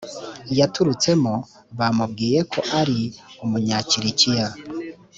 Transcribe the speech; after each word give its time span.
yaturutsemo 0.59 1.33
bamubwiye 1.77 2.37
yuko 2.39 2.59
ari 2.79 2.99
umunyakilikiya 3.43 4.47